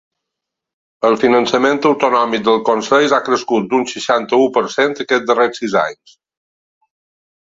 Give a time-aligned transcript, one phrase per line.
[1.09, 6.17] El finançament autonòmic dels consells ha crescut d’un seixanta-u per cent aquests darrers sis anys.